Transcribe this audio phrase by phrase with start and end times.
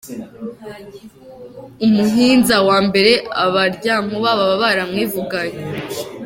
[1.85, 3.11] Umuhinza wa mbere
[3.45, 5.61] Abaryankuna baba baramwivuganye!